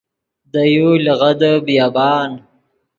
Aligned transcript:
دے 0.51 0.63
یو 0.73 0.89
لیغدے 1.03 1.51
بیابان 1.65 2.29